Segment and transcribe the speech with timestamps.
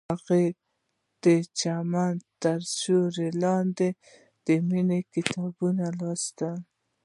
[0.09, 0.45] هغې
[1.23, 1.25] د
[1.59, 3.89] چمن تر سیوري لاندې
[4.45, 6.39] د مینې کتاب ولوست.